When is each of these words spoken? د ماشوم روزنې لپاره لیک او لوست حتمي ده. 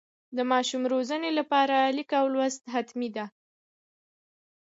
د 0.37 0.39
ماشوم 0.51 0.83
روزنې 0.93 1.29
لپاره 1.39 1.77
لیک 1.97 2.11
او 2.21 2.25
لوست 2.35 2.61
حتمي 2.73 3.09
ده. 3.15 3.25